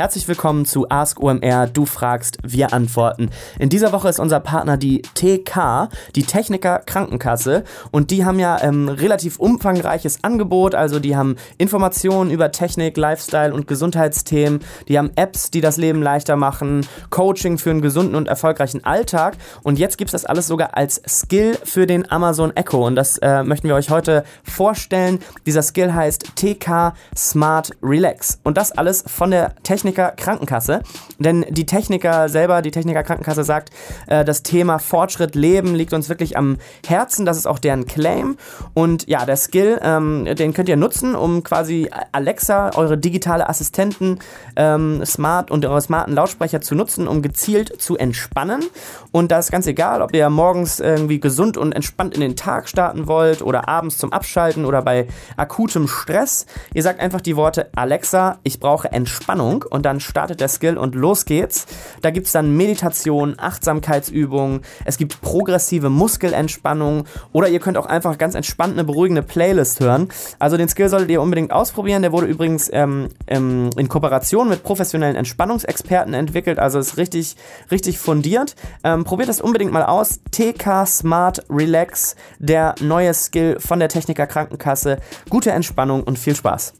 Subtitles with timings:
[0.00, 1.66] Herzlich willkommen zu Ask OMR.
[1.66, 3.28] Du fragst, wir antworten.
[3.58, 7.64] In dieser Woche ist unser Partner die TK, die Techniker Krankenkasse.
[7.90, 10.74] Und die haben ja ähm, relativ umfangreiches Angebot.
[10.74, 14.60] Also die haben Informationen über Technik, Lifestyle und Gesundheitsthemen.
[14.88, 19.36] Die haben Apps, die das Leben leichter machen, Coaching für einen gesunden und erfolgreichen Alltag.
[19.64, 22.86] Und jetzt gibt es das alles sogar als Skill für den Amazon Echo.
[22.86, 25.18] Und das äh, möchten wir euch heute vorstellen.
[25.44, 28.40] Dieser Skill heißt TK Smart Relax.
[28.44, 30.82] Und das alles von der Technik Techniker Krankenkasse.
[31.18, 33.70] Denn die Techniker selber, die Techniker Krankenkasse sagt,
[34.06, 37.26] äh, das Thema Fortschritt Leben liegt uns wirklich am Herzen.
[37.26, 38.36] Das ist auch deren Claim.
[38.72, 44.18] Und ja, der Skill, ähm, den könnt ihr nutzen, um quasi Alexa, eure digitale Assistenten,
[44.56, 48.62] ähm, smart und eure smarten Lautsprecher zu nutzen, um gezielt zu entspannen.
[49.10, 52.68] Und da ist ganz egal, ob ihr morgens irgendwie gesund und entspannt in den Tag
[52.68, 56.46] starten wollt oder abends zum Abschalten oder bei akutem Stress.
[56.74, 60.94] Ihr sagt einfach die Worte Alexa, ich brauche Entspannung und dann startet der Skill und
[60.94, 61.66] los geht's.
[62.02, 68.34] Da gibt's dann Meditation, Achtsamkeitsübungen, es gibt progressive Muskelentspannung oder ihr könnt auch einfach ganz
[68.34, 70.08] entspannt eine beruhigende Playlist hören.
[70.38, 72.02] Also den Skill solltet ihr unbedingt ausprobieren.
[72.02, 77.36] Der wurde übrigens ähm, ähm, in Kooperation mit professionellen Entspannungsexperten entwickelt, also ist richtig,
[77.70, 78.56] richtig fundiert.
[78.84, 80.20] Ähm, probiert das unbedingt mal aus.
[80.30, 84.98] TK Smart Relax, der neue Skill von der Techniker Krankenkasse.
[85.28, 86.79] Gute Entspannung und viel Spaß.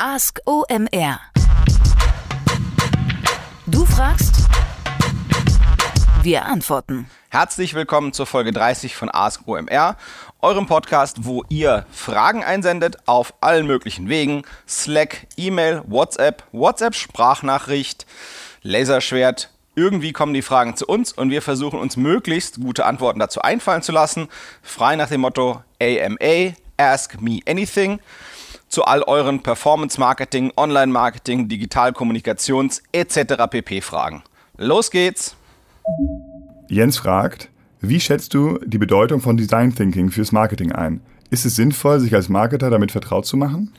[0.00, 1.18] Ask OMR.
[3.66, 4.36] Du fragst,
[6.22, 7.10] wir antworten.
[7.30, 9.96] Herzlich willkommen zur Folge 30 von Ask OMR,
[10.40, 14.44] eurem Podcast, wo ihr Fragen einsendet auf allen möglichen Wegen.
[14.68, 18.06] Slack, E-Mail, WhatsApp, WhatsApp-Sprachnachricht,
[18.62, 19.50] Laserschwert.
[19.74, 23.82] Irgendwie kommen die Fragen zu uns und wir versuchen uns möglichst gute Antworten dazu einfallen
[23.82, 24.28] zu lassen.
[24.62, 27.98] Frei nach dem Motto AMA, Ask Me Anything
[28.68, 33.46] zu all euren Performance-Marketing, Online-Marketing, Digitalkommunikations etc.
[33.50, 33.80] pp.
[33.80, 34.22] Fragen.
[34.56, 35.36] Los geht's!
[36.68, 37.48] Jens fragt,
[37.80, 41.00] wie schätzt du die Bedeutung von Design Thinking fürs Marketing ein?
[41.30, 43.72] Ist es sinnvoll, sich als Marketer damit vertraut zu machen?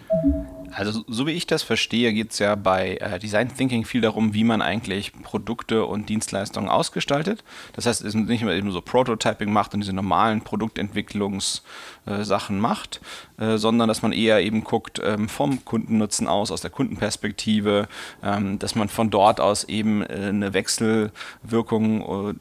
[0.71, 4.33] Also so wie ich das verstehe, geht es ja bei äh, Design Thinking viel darum,
[4.33, 7.43] wie man eigentlich Produkte und Dienstleistungen ausgestaltet.
[7.73, 11.63] Das heißt, es ist nicht mehr eben so Prototyping macht und diese normalen Produktentwicklungssachen
[12.09, 13.01] äh, macht,
[13.37, 17.87] äh, sondern dass man eher eben guckt ähm, vom Kundennutzen aus, aus der Kundenperspektive,
[18.23, 22.35] ähm, dass man von dort aus eben äh, eine Wechselwirkung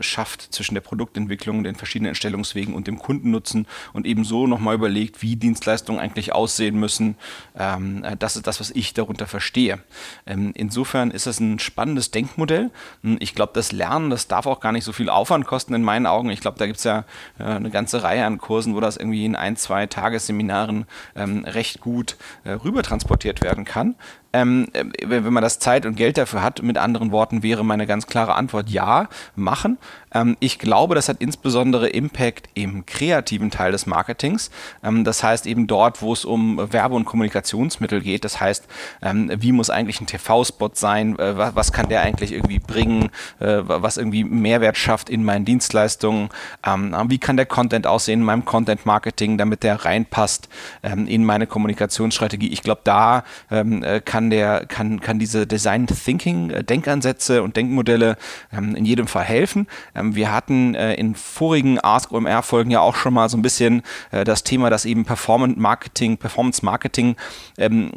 [0.00, 5.22] schafft zwischen der Produktentwicklung, den verschiedenen Entstellungswegen und dem Kundennutzen und eben so nochmal überlegt,
[5.22, 7.16] wie Dienstleistungen eigentlich aussehen müssen
[7.56, 9.80] ähm, äh, das ist das, was ich darunter verstehe.
[10.26, 12.70] Insofern ist das ein spannendes Denkmodell.
[13.02, 15.82] Hm, ich glaube, das Lernen, das darf auch gar nicht so viel Aufwand kosten in
[15.82, 16.30] meinen Augen.
[16.30, 17.04] Ich glaube, da gibt es ja
[17.38, 22.16] eine ganze Reihe an Kursen, wo das irgendwie in ein, zwei Tagesseminaren ähm, recht gut
[22.44, 23.96] äh, rüber transportiert werden kann.
[24.34, 27.86] Ähm, äh, wenn man das Zeit und Geld dafür hat, mit anderen Worten wäre meine
[27.86, 29.78] ganz klare Antwort ja, machen.
[30.14, 34.50] Ähm, ich glaube, das hat insbesondere Impact im kreativen Teil des Marketings.
[34.82, 38.24] Ähm, das heißt eben dort, wo es um Werbe- und Kommunikationsmittel geht.
[38.24, 38.66] Das heißt,
[39.02, 41.18] ähm, wie muss eigentlich ein TV-Spot sein?
[41.18, 43.10] Äh, was, was, kann der eigentlich irgendwie bringen?
[43.40, 46.28] Äh, was irgendwie Mehrwert schafft in meinen Dienstleistungen?
[46.64, 50.48] Ähm, wie kann der Content aussehen in meinem Content-Marketing, damit der reinpasst
[50.82, 52.48] ähm, in meine Kommunikationsstrategie?
[52.48, 57.56] Ich glaube, da äh, kann kann der, kann, kann diese Design Thinking äh, Denkansätze und
[57.56, 58.16] Denkmodelle
[58.52, 59.66] ähm, in jedem Fall helfen.
[59.94, 63.42] Ähm, wir hatten äh, in vorigen Ask OMR Folgen ja auch schon mal so ein
[63.42, 67.16] bisschen äh, das Thema, dass eben Performance Marketing, Performance Marketing
[67.58, 67.90] ähm,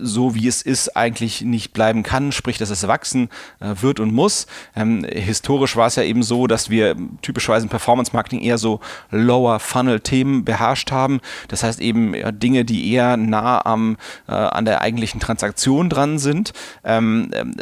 [0.00, 3.28] so wie es ist eigentlich nicht bleiben kann, sprich, dass es wachsen
[3.58, 4.46] äh, wird und muss.
[4.76, 8.78] Ähm, historisch war es ja eben so, dass wir typischerweise im Performance Marketing eher so
[9.10, 11.20] Lower Funnel Themen beherrscht haben.
[11.48, 13.96] Das heißt eben Dinge, die eher nah am,
[14.28, 16.52] äh, an der eigentlichen Transaktion Diskussion dran sind.
[16.84, 17.54] Ähm, ähm,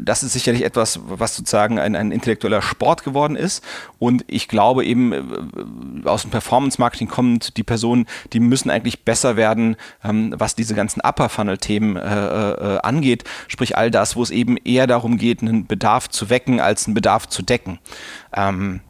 [0.00, 3.64] das ist sicherlich etwas, was sozusagen ein, ein intellektueller Sport geworden ist.
[3.98, 9.36] Und ich glaube eben, äh, aus dem Performance-Marketing kommt die Personen, die müssen eigentlich besser
[9.36, 13.24] werden, ähm, was diese ganzen Upper-Funnel-Themen äh, äh, angeht.
[13.48, 16.94] Sprich all das, wo es eben eher darum geht, einen Bedarf zu wecken, als einen
[16.94, 17.78] Bedarf zu decken.
[18.34, 18.87] Ähm, äh,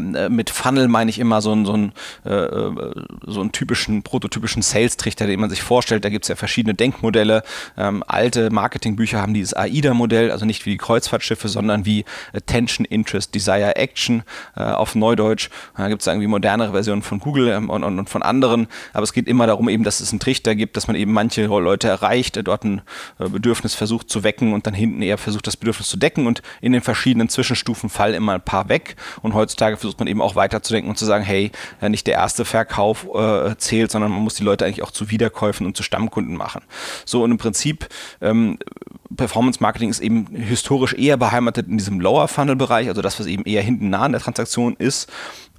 [0.00, 1.92] mit Funnel meine ich immer so einen, so einen,
[2.24, 2.94] äh, äh,
[3.26, 6.04] so einen typischen, prototypischen Sales-Trichter, den man sich vorstellt.
[6.04, 7.42] Da gibt es ja verschiedene Denkmodelle.
[7.76, 13.34] Ähm, alte Marketingbücher haben dieses AIDA-Modell, also nicht wie die Kreuzfahrtschiffe, sondern wie Attention, Interest,
[13.34, 14.22] Desire, Action
[14.56, 15.50] äh, auf Neudeutsch.
[15.76, 18.68] Da gibt es irgendwie modernere Versionen von Google ähm, und, und, und, von anderen.
[18.94, 21.46] Aber es geht immer darum, eben, dass es einen Trichter gibt, dass man eben manche
[21.46, 22.80] Leute erreicht, dort ein
[23.18, 26.26] äh, Bedürfnis versucht zu wecken und dann hinten eher versucht, das Bedürfnis zu decken.
[26.26, 28.96] Und in den verschiedenen Zwischenstufen fallen immer ein paar weg.
[29.20, 31.52] Und heutzutage versucht man eben auch weiterzudenken und zu sagen, hey,
[31.86, 35.66] nicht der erste Verkauf äh, zählt, sondern man muss die Leute eigentlich auch zu Wiederkäufen
[35.66, 36.62] und zu Stammkunden machen.
[37.04, 37.88] So und im Prinzip
[38.20, 38.58] ähm,
[39.16, 43.26] Performance Marketing ist eben historisch eher beheimatet in diesem Lower Funnel Bereich, also das, was
[43.26, 45.10] eben eher hinten nah an der Transaktion ist.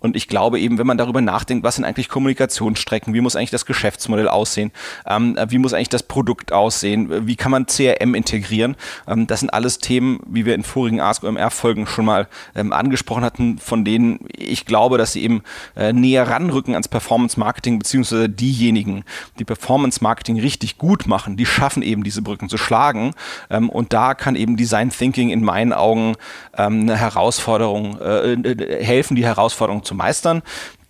[0.04, 3.52] Und ich glaube eben, wenn man darüber nachdenkt, was sind eigentlich Kommunikationsstrecken, wie muss eigentlich
[3.52, 4.74] das Geschäftsmodell aussehen,
[5.08, 8.76] ähm, wie muss eigentlich das Produkt aussehen, wie kann man CRM integrieren,
[9.08, 12.74] ähm, das sind alles Themen, wie wir in vorigen Ask OMR Folgen schon mal ähm,
[12.74, 15.42] angesprochen hatten, von denen ich glaube, dass sie eben
[15.78, 19.06] äh, näher ranrücken ans Performance Marketing, beziehungsweise diejenigen,
[19.40, 23.14] die Performance Marketing richtig gut machen, die schaffen eben diese Brücken zu schlagen.
[23.50, 26.16] Ähm, und da kann eben Design Thinking in meinen Augen
[26.58, 30.42] ähm, eine Herausforderung, äh, äh helfen, die Herausforderung zu zu meistern.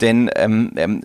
[0.02, 1.02] Denn ähm, ähm,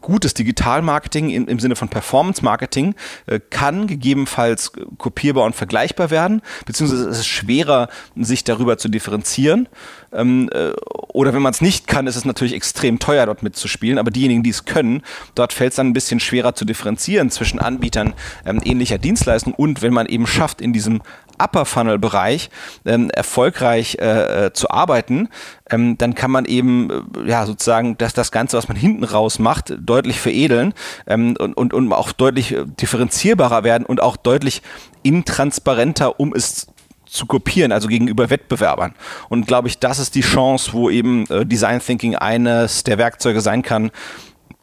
[0.00, 2.94] gutes Digitalmarketing im, im Sinne von Performance-Marketing
[3.26, 9.68] äh, kann gegebenenfalls kopierbar und vergleichbar werden, beziehungsweise es ist schwerer, sich darüber zu differenzieren.
[10.12, 10.72] Ähm, äh,
[11.08, 13.98] oder wenn man es nicht kann, ist es natürlich extrem teuer, dort mitzuspielen.
[13.98, 15.02] Aber diejenigen, die es können,
[15.34, 18.14] dort fällt es dann ein bisschen schwerer zu differenzieren zwischen Anbietern
[18.44, 21.02] ähm, ähnlicher Dienstleistungen und wenn man eben schafft, in diesem
[21.42, 22.50] Upper Funnel Bereich
[22.84, 25.28] ähm, erfolgreich äh, äh, zu arbeiten,
[25.70, 29.38] ähm, dann kann man eben äh, ja sozusagen das, das Ganze, was man hinten raus
[29.38, 30.74] macht, deutlich veredeln
[31.06, 34.62] ähm, und, und, und auch deutlich äh, differenzierbarer werden und auch deutlich
[35.02, 36.66] intransparenter, um es
[37.06, 38.94] zu kopieren, also gegenüber Wettbewerbern.
[39.28, 43.40] Und glaube ich, das ist die Chance, wo eben äh, Design Thinking eines der Werkzeuge
[43.40, 43.90] sein kann,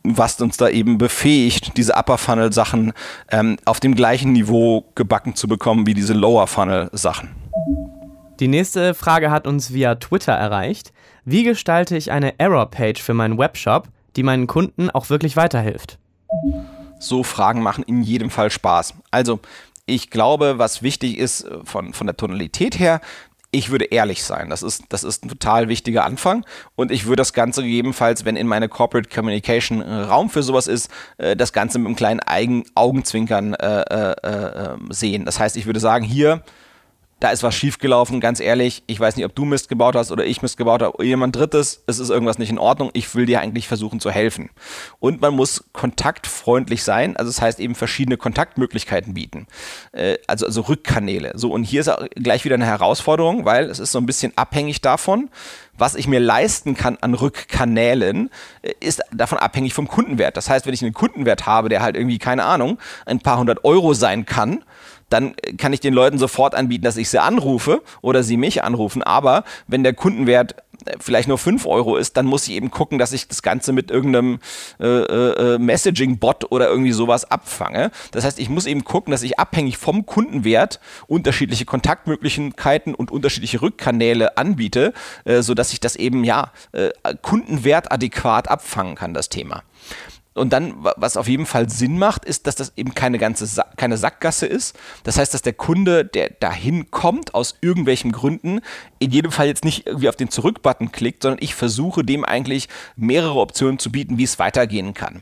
[0.03, 2.93] was uns da eben befähigt, diese Upper Funnel Sachen
[3.29, 7.29] ähm, auf dem gleichen Niveau gebacken zu bekommen wie diese Lower Funnel Sachen.
[8.39, 10.91] Die nächste Frage hat uns via Twitter erreicht.
[11.25, 15.99] Wie gestalte ich eine Error-Page für meinen Webshop, die meinen Kunden auch wirklich weiterhilft?
[16.99, 18.95] So Fragen machen in jedem Fall Spaß.
[19.11, 19.39] Also,
[19.85, 23.01] ich glaube, was wichtig ist äh, von, von der Tonalität her,
[23.51, 24.49] ich würde ehrlich sein.
[24.49, 26.45] Das ist, das ist ein total wichtiger Anfang.
[26.75, 30.67] Und ich würde das Ganze gegebenenfalls, wenn in meine Corporate Communication äh, Raum für sowas
[30.67, 35.25] ist, äh, das Ganze mit einem kleinen Eigen Augenzwinkern äh, äh, äh ähm, sehen.
[35.25, 36.43] Das heißt, ich würde sagen, hier,
[37.21, 40.25] da ist was schiefgelaufen, ganz ehrlich, ich weiß nicht, ob du Mist gebaut hast oder
[40.25, 43.39] ich Mist gebaut habe jemand drittes, es ist irgendwas nicht in Ordnung, ich will dir
[43.39, 44.49] eigentlich versuchen zu helfen.
[44.99, 49.45] Und man muss kontaktfreundlich sein, also das heißt eben verschiedene Kontaktmöglichkeiten bieten,
[49.91, 51.33] äh, also, also Rückkanäle.
[51.35, 54.81] So, und hier ist gleich wieder eine Herausforderung, weil es ist so ein bisschen abhängig
[54.81, 55.29] davon,
[55.77, 58.31] was ich mir leisten kann an Rückkanälen,
[58.63, 60.37] äh, ist davon abhängig vom Kundenwert.
[60.37, 63.63] Das heißt, wenn ich einen Kundenwert habe, der halt irgendwie, keine Ahnung, ein paar hundert
[63.63, 64.63] Euro sein kann,
[65.11, 69.03] dann kann ich den Leuten sofort anbieten, dass ich sie anrufe oder sie mich anrufen.
[69.03, 70.55] Aber wenn der Kundenwert
[70.85, 73.73] äh, vielleicht nur 5 Euro ist, dann muss ich eben gucken, dass ich das Ganze
[73.73, 74.39] mit irgendeinem
[74.79, 77.91] äh, äh, Messaging-Bot oder irgendwie sowas abfange.
[78.11, 83.61] Das heißt, ich muss eben gucken, dass ich abhängig vom Kundenwert unterschiedliche Kontaktmöglichkeiten und unterschiedliche
[83.61, 84.93] Rückkanäle anbiete,
[85.25, 86.91] äh, sodass ich das eben ja äh,
[87.21, 89.63] kundenwertadäquat abfangen kann, das Thema.
[90.33, 93.65] Und dann, was auf jeden Fall Sinn macht, ist, dass das eben keine ganze Sa
[93.75, 94.77] keine Sackgasse ist.
[95.03, 98.61] Das heißt, dass der Kunde, der dahin kommt, aus irgendwelchen Gründen,
[98.99, 102.69] in jedem Fall jetzt nicht irgendwie auf den Zurück-Button klickt, sondern ich versuche dem eigentlich
[102.95, 105.21] mehrere Optionen zu bieten, wie es weitergehen kann.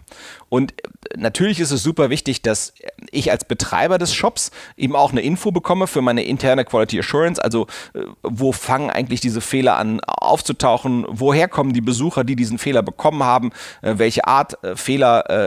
[0.49, 2.73] Und äh, natürlich ist es super wichtig, dass
[3.11, 7.43] ich als Betreiber des Shops eben auch eine Info bekomme für meine interne Quality Assurance.
[7.43, 11.05] Also, äh, wo fangen eigentlich diese Fehler an aufzutauchen?
[11.07, 13.51] Woher kommen die Besucher, die diesen Fehler bekommen haben?
[13.81, 14.98] Äh, welche Art Fehler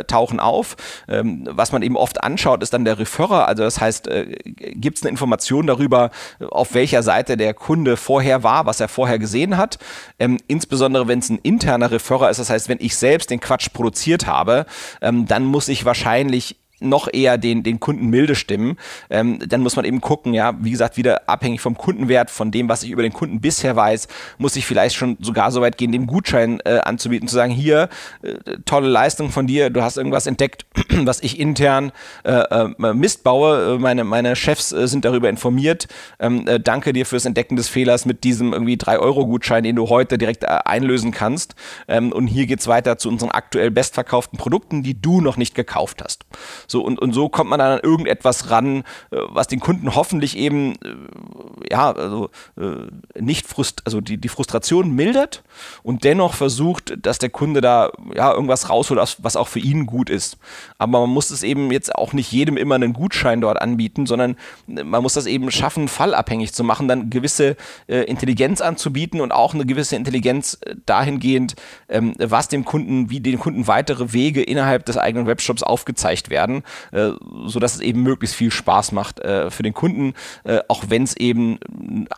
[0.07, 0.77] tauchen auf?
[1.09, 3.47] Ähm, was man eben oft anschaut, ist dann der Referrer.
[3.49, 4.09] Also, das heißt,
[4.57, 6.11] gibt es eine Information darüber,
[6.51, 9.79] auf welcher Seite der Kunde vorher war, was er vorher gesehen hat?
[10.19, 13.69] Ähm, insbesondere, wenn es ein interner Referrer ist, das heißt, wenn ich selbst den Quatsch
[13.73, 14.67] produziert habe,
[15.01, 16.57] ähm, dann muss ich wahrscheinlich
[16.89, 18.77] noch eher den, den Kunden milde stimmen.
[19.11, 22.69] Ähm, dann muss man eben gucken, ja, wie gesagt, wieder abhängig vom Kundenwert, von dem,
[22.69, 24.09] was ich über den Kunden bisher weiß,
[24.39, 27.89] muss ich vielleicht schon sogar so weit gehen, den Gutschein äh, anzubieten, zu sagen, hier,
[28.23, 28.35] äh,
[28.65, 31.93] tolle Leistung von dir, du hast irgendwas entdeckt, was ich intern
[32.25, 37.07] äh, äh Mist baue, äh, meine, meine Chefs äh, sind darüber informiert, ähm, danke dir
[37.07, 41.55] fürs Entdecken des Fehlers mit diesem irgendwie 3-Euro-Gutschein, den du heute direkt einlösen kannst.
[41.89, 46.03] Ähm, und hier geht's weiter zu unseren aktuell bestverkauften Produkten, die du noch nicht gekauft
[46.03, 46.25] hast.
[46.73, 48.79] So, und, und so kommt man dann an irgendetwas ran,
[49.11, 54.29] äh, was den Kunden hoffentlich eben, äh, ja, also äh, nicht frust also die, die
[54.29, 55.45] Frustration mildert
[55.83, 60.09] und dennoch versucht, dass der Kunde da ja irgendwas rausholt, was auch für ihn gut
[60.09, 60.39] ist.
[60.79, 64.37] Aber man muss es eben jetzt auch nicht jedem immer einen Gutschein dort anbieten, sondern
[64.67, 69.53] man muss das eben schaffen, fallabhängig zu machen, dann gewisse äh, Intelligenz anzubieten und auch
[69.53, 71.55] eine gewisse Intelligenz dahingehend,
[71.91, 76.62] ähm, was dem Kunden, wie dem Kunden weitere Wege innerhalb des eigenen Webshops aufgezeigt werden
[76.63, 77.11] machen, äh,
[77.47, 80.15] sodass es eben möglichst viel Spaß macht äh, für den Kunden,
[80.45, 81.59] äh, auch wenn es eben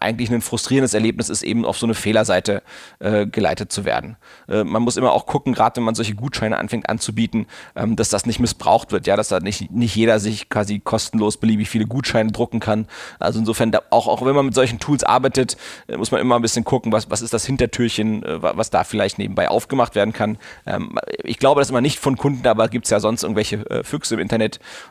[0.00, 2.62] eigentlich ein frustrierendes Erlebnis ist, eben auf so eine Fehlerseite
[2.98, 4.16] äh, geleitet zu werden.
[4.46, 7.46] Man muss immer auch gucken, gerade wenn man solche Gutscheine anfängt anzubieten,
[7.76, 11.36] ähm, dass das nicht missbraucht wird, ja, dass da nicht, nicht jeder sich quasi kostenlos
[11.36, 12.86] beliebig viele Gutscheine drucken kann.
[13.18, 15.56] Also insofern, auch, auch wenn man mit solchen Tools arbeitet,
[15.96, 19.48] muss man immer ein bisschen gucken, was, was ist das Hintertürchen, was da vielleicht nebenbei
[19.48, 20.38] aufgemacht werden kann.
[20.66, 24.14] Ähm, ich glaube das immer nicht von Kunden, aber gibt es ja sonst irgendwelche Füchse
[24.14, 24.33] im Internet,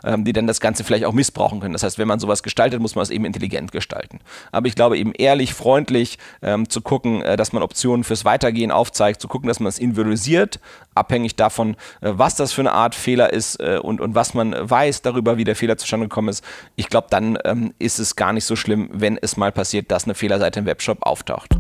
[0.04, 1.74] ähm, die dann das Ganze vielleicht auch missbrauchen können.
[1.74, 4.20] Das heißt, wenn man sowas gestaltet, muss man es eben intelligent gestalten.
[4.52, 8.72] Aber ich glaube eben ehrlich, freundlich ähm, zu gucken, äh, dass man Optionen fürs Weitergehen
[8.72, 10.60] aufzeigt, zu gucken, dass man es individualisiert,
[10.96, 14.56] abhängig davon, äh, was das für eine Art Fehler ist äh, und, und was man
[14.58, 16.44] weiß darüber, wie der Fehler zustande gekommen ist.
[16.76, 20.06] Ich glaube, dann ähm, ist es gar nicht so schlimm, wenn es mal passiert, dass
[20.06, 21.58] eine Fehlerseite im Webshop auftaucht.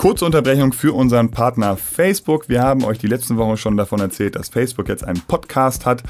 [0.00, 2.48] Kurze Unterbrechung für unseren Partner Facebook.
[2.48, 6.02] Wir haben euch die letzten Wochen schon davon erzählt, dass Facebook jetzt einen Podcast hat.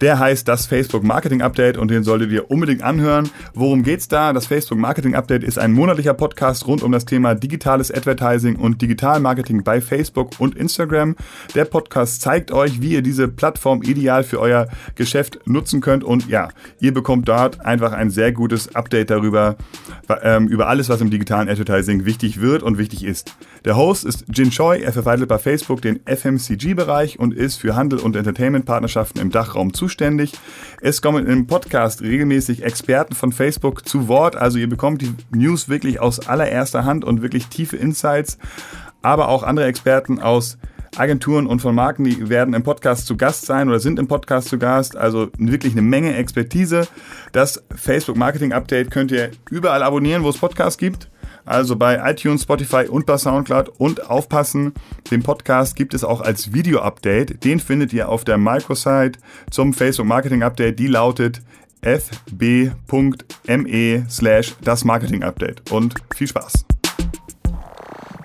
[0.00, 3.30] Der heißt das Facebook Marketing Update und den solltet ihr unbedingt anhören.
[3.54, 4.32] Worum geht's da?
[4.32, 8.82] Das Facebook Marketing Update ist ein monatlicher Podcast rund um das Thema digitales Advertising und
[8.82, 11.14] Digitalmarketing bei Facebook und Instagram.
[11.54, 14.66] Der Podcast zeigt euch, wie ihr diese Plattform ideal für euer
[14.96, 16.48] Geschäft nutzen könnt und ja,
[16.80, 19.54] ihr bekommt dort einfach ein sehr gutes Update darüber,
[20.24, 23.27] ähm, über alles, was im digitalen Advertising wichtig wird und wichtig ist.
[23.64, 27.98] Der Host ist Jin Choi, er verwaltet bei Facebook den FMCG-Bereich und ist für Handel
[27.98, 30.32] und Entertainment-Partnerschaften im Dachraum zuständig.
[30.80, 35.68] Es kommen im Podcast regelmäßig Experten von Facebook zu Wort, also ihr bekommt die News
[35.68, 38.38] wirklich aus allererster Hand und wirklich tiefe Insights,
[39.02, 40.58] aber auch andere Experten aus
[40.96, 44.48] Agenturen und von Marken, die werden im Podcast zu Gast sein oder sind im Podcast
[44.48, 44.96] zu Gast.
[44.96, 46.88] Also wirklich eine Menge Expertise.
[47.32, 51.08] Das Facebook Marketing Update könnt ihr überall abonnieren, wo es Podcasts gibt.
[51.48, 53.70] Also bei iTunes, Spotify und bei Soundcloud.
[53.78, 54.74] Und aufpassen,
[55.10, 57.42] den Podcast gibt es auch als Video-Update.
[57.44, 59.18] Den findet ihr auf der Microsite
[59.50, 60.78] zum Facebook Marketing Update.
[60.78, 61.40] Die lautet
[61.80, 62.76] fb.me
[64.10, 65.70] slash das Marketing Update.
[65.70, 66.67] Und viel Spaß!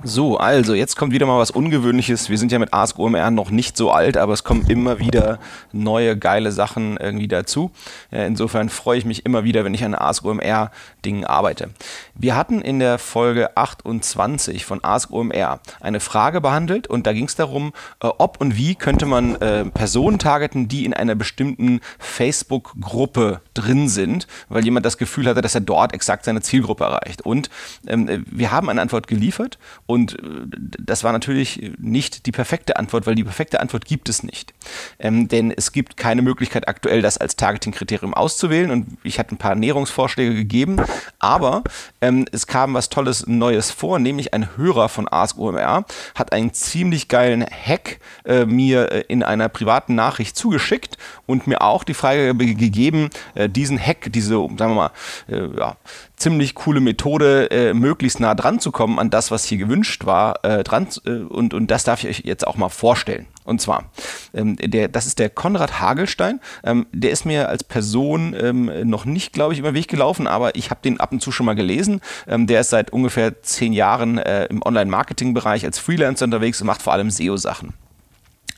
[0.05, 2.29] So, also jetzt kommt wieder mal was Ungewöhnliches.
[2.29, 5.39] Wir sind ja mit Ask OMR noch nicht so alt, aber es kommen immer wieder
[5.71, 7.71] neue geile Sachen irgendwie dazu.
[8.11, 10.71] Insofern freue ich mich immer wieder, wenn ich an Ask OMR
[11.05, 11.69] Dingen arbeite.
[12.15, 17.25] Wir hatten in der Folge 28 von Ask OMR eine Frage behandelt und da ging
[17.25, 21.79] es darum, äh, ob und wie könnte man äh, Personen targeten, die in einer bestimmten
[21.99, 27.21] Facebook-Gruppe drin sind, weil jemand das Gefühl hatte, dass er dort exakt seine Zielgruppe erreicht.
[27.21, 27.49] Und
[27.87, 29.57] ähm, wir haben eine Antwort geliefert
[29.95, 30.47] äh,
[30.79, 34.53] das war natürlich nicht die perfekte Antwort, weil die perfekte Antwort gibt es nicht.
[34.99, 38.71] Ähm, denn es gibt keine Möglichkeit aktuell, das als Targeting-Kriterium auszuwählen.
[38.71, 40.77] Und ich hatte ein paar Näherungsvorschläge gegeben,
[41.19, 41.63] aber
[42.01, 45.85] ähm, es kam was Tolles Neues vor, nämlich ein Hörer von Ask OMR
[46.15, 51.61] hat einen ziemlich geilen Hack äh, mir äh, in einer privaten Nachricht zugeschickt und mir
[51.61, 54.91] auch die Frage gegeben, äh, diesen Hack, diese, sagen wir mal,
[55.27, 55.75] äh, ja,
[56.15, 60.63] ziemlich coole Methode, möglichst nah dran zu kommen an das, was hier gewünscht war, äh,
[60.63, 63.27] dran äh, und, und das darf ich euch jetzt auch mal vorstellen.
[63.45, 63.91] Und zwar,
[64.33, 66.39] ähm, der, das ist der Konrad Hagelstein.
[66.63, 70.27] Ähm, der ist mir als Person ähm, noch nicht, glaube ich, über den Weg gelaufen,
[70.27, 72.01] aber ich habe den ab und zu schon mal gelesen.
[72.27, 76.81] Ähm, der ist seit ungefähr zehn Jahren äh, im Online-Marketing-Bereich als Freelancer unterwegs und macht
[76.81, 77.73] vor allem SEO-Sachen.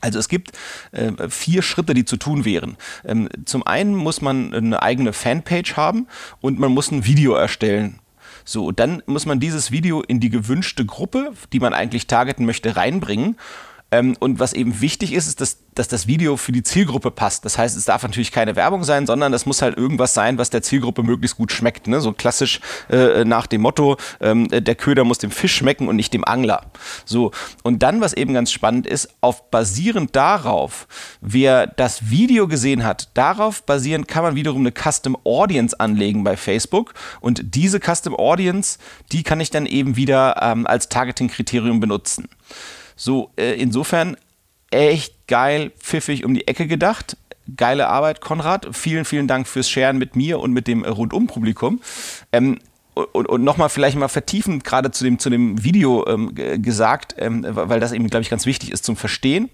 [0.00, 0.52] Also es gibt
[0.92, 2.76] äh, vier Schritte, die zu tun wären.
[3.04, 6.06] Ähm, zum einen muss man eine eigene Fanpage haben
[6.40, 7.98] und man muss ein Video erstellen.
[8.48, 12.76] So, dann muss man dieses Video in die gewünschte Gruppe, die man eigentlich targeten möchte,
[12.76, 13.36] reinbringen.
[13.92, 17.44] Ähm, und was eben wichtig ist, ist, dass, dass das Video für die Zielgruppe passt.
[17.44, 20.50] Das heißt, es darf natürlich keine Werbung sein, sondern das muss halt irgendwas sein, was
[20.50, 21.86] der Zielgruppe möglichst gut schmeckt.
[21.86, 22.00] Ne?
[22.00, 26.12] So klassisch äh, nach dem Motto, ähm, der Köder muss dem Fisch schmecken und nicht
[26.12, 26.66] dem Angler.
[27.04, 27.30] So.
[27.62, 30.88] Und dann, was eben ganz spannend ist, auf basierend darauf,
[31.20, 36.36] wer das Video gesehen hat, darauf basierend kann man wiederum eine Custom Audience anlegen bei
[36.36, 36.94] Facebook.
[37.20, 38.78] Und diese Custom Audience,
[39.12, 42.28] die kann ich dann eben wieder ähm, als Targeting-Kriterium benutzen.
[42.96, 44.16] So, äh, insofern
[44.70, 47.16] echt geil, pfiffig um die Ecke gedacht.
[47.56, 48.68] Geile Arbeit, Konrad.
[48.72, 51.80] Vielen, vielen Dank fürs Sharen mit mir und mit dem äh, Rundum-Publikum.
[52.32, 52.58] Ähm,
[52.94, 57.44] und, und nochmal vielleicht mal vertiefend gerade zu dem, zu dem Video ähm, gesagt, ähm,
[57.46, 59.50] weil das eben, glaube ich, ganz wichtig ist zum Verstehen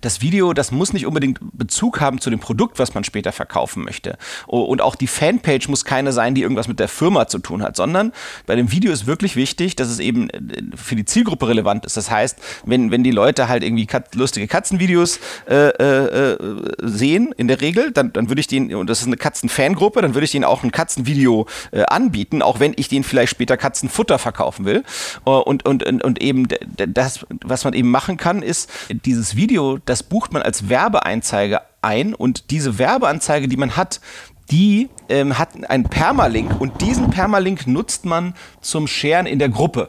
[0.00, 3.84] das Video, das muss nicht unbedingt Bezug haben zu dem Produkt, was man später verkaufen
[3.84, 4.16] möchte.
[4.46, 7.76] Und auch die Fanpage muss keine sein, die irgendwas mit der Firma zu tun hat,
[7.76, 8.12] sondern
[8.46, 10.40] bei dem Video ist wirklich wichtig, dass es eben äh,
[10.76, 11.96] für die Zielgruppe relevant ist.
[11.96, 16.38] Das heißt, wenn, wenn die Leute halt irgendwie kat lustige Katzenvideos äh, äh, äh,
[16.82, 20.14] sehen, in der Regel, dann, dann würde ich denen, und das ist eine Katzenfangruppe, dann
[20.14, 24.18] würde ich denen auch ein Katzenvideo äh, anbieten, auch wenn ich denen vielleicht später Katzenfutter
[24.18, 24.84] verkaufen will.
[25.26, 28.70] Äh, und, und, und, und eben das, was man eben machen kann, ist
[29.04, 34.00] dieses Video das bucht man als Werbeeinzeige ein und diese Werbeanzeige, die man hat,
[34.50, 39.88] die ähm, hat einen Permalink und diesen Permalink nutzt man zum Scheren in der Gruppe.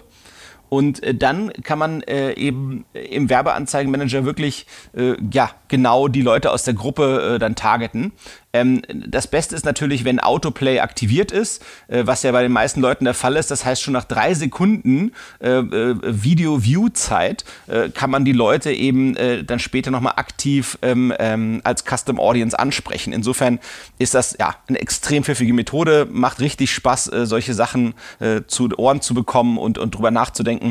[0.76, 6.52] Und äh, dann kann man äh, eben im Werbeanzeigenmanager wirklich äh, ja, genau die Leute
[6.52, 8.12] aus der Gruppe äh, dann targeten.
[8.56, 12.80] Ähm, das Beste ist natürlich, wenn Autoplay aktiviert ist, äh, was ja bei den meisten
[12.82, 13.52] Leuten der Fall ist.
[13.52, 19.16] Das heißt, schon nach drei Sekunden äh, äh Video-View-Zeit äh, kann man die Leute eben
[19.18, 23.12] äh, dann später nochmal aktiv ähm, ähm, als Custom Audience ansprechen.
[23.14, 23.60] Insofern
[23.98, 27.94] ist das ja eine extrem pfiffige Methode, macht richtig Spaß, solche Sachen
[28.48, 30.65] zu Ohren zu bekommen und, und drüber nachzudenken.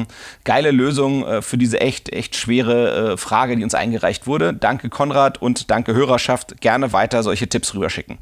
[0.44, 4.52] Geile Lösung für diese echt, echt schwere Frage, die uns eingereicht wurde.
[4.52, 6.60] Danke Konrad und danke Hörerschaft.
[6.60, 8.18] Gerne weiter solche Tipps rüberschicken.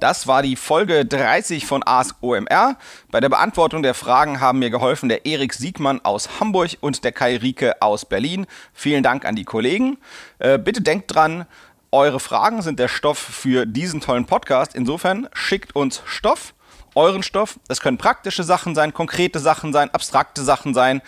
[0.00, 2.76] Das war die Folge 30 von Ask OMR.
[3.10, 7.10] Bei der Beantwortung der Fragen haben mir geholfen der Erik Siegmann aus Hamburg und der
[7.10, 8.46] Kai Rieke aus Berlin.
[8.72, 9.98] Vielen Dank an die Kollegen.
[10.38, 11.46] Äh, bitte denkt dran,
[11.90, 14.76] eure Fragen sind der Stoff für diesen tollen Podcast.
[14.76, 16.54] Insofern schickt uns Stoff,
[16.94, 17.58] euren Stoff.
[17.68, 21.02] Das können praktische Sachen sein, konkrete Sachen sein, abstrakte Sachen sein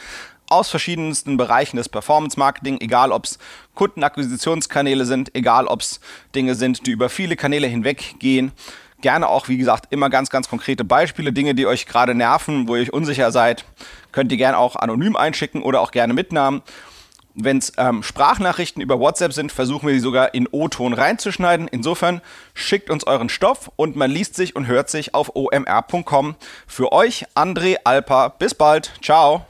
[0.50, 3.38] aus verschiedensten Bereichen des Performance Marketing, egal ob es
[3.74, 6.00] Kundenakquisitionskanäle sind, egal ob es
[6.34, 8.52] Dinge sind, die über viele Kanäle hinweg gehen.
[9.00, 12.76] Gerne auch, wie gesagt, immer ganz, ganz konkrete Beispiele, Dinge, die euch gerade nerven, wo
[12.76, 13.64] ihr euch unsicher seid,
[14.12, 16.62] könnt ihr gerne auch anonym einschicken oder auch gerne mitnahmen.
[17.34, 21.68] Wenn es ähm, Sprachnachrichten über WhatsApp sind, versuchen wir die sogar in O-Ton reinzuschneiden.
[21.68, 22.20] Insofern
[22.54, 26.34] schickt uns euren Stoff und man liest sich und hört sich auf omr.com.
[26.66, 28.28] Für euch, André Alpa.
[28.28, 28.92] Bis bald.
[29.02, 29.46] Ciao.